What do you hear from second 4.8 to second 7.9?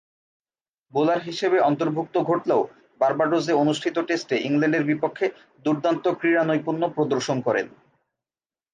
বিপক্ষে দূর্দান্ত ক্রীড়ানৈপুণ্য প্রদর্শন করেন।